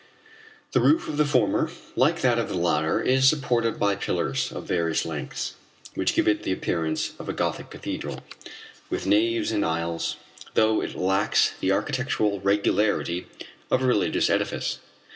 The 0.71 0.81
roof 0.81 1.07
of 1.07 1.17
the 1.17 1.27
former, 1.27 1.69
like 1.95 2.21
that 2.21 2.39
of 2.39 2.49
the 2.49 2.57
latter, 2.57 2.99
is 2.99 3.29
supported 3.29 3.79
by 3.79 3.95
pillars 3.95 4.51
of 4.51 4.63
various 4.65 5.05
lengths, 5.05 5.53
which 5.93 6.15
give 6.15 6.27
it 6.27 6.41
the 6.41 6.51
appearance 6.51 7.11
of 7.19 7.29
a 7.29 7.33
Gothic 7.33 7.69
cathedral, 7.69 8.23
with 8.89 9.05
naves 9.05 9.51
and 9.51 9.63
aisles, 9.63 10.15
though 10.55 10.81
it 10.81 10.95
lacks 10.95 11.53
the 11.59 11.71
architectural 11.71 12.39
regularity 12.39 13.27
of 13.69 13.83
a 13.83 13.85
religious 13.85 14.27
edifice. 14.27 14.79